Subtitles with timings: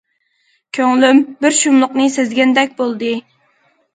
[0.77, 3.13] كۆڭلۈم بىر شۇملۇقنى سەزگەندەك بولدى.